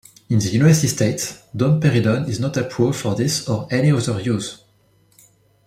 [0.31, 4.63] In the United States, domperidone is not approved for this or any other use.